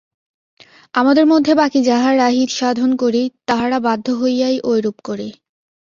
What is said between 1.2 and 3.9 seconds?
মধ্যে বাকী যাহারা হিতসাধন করি, তাহারা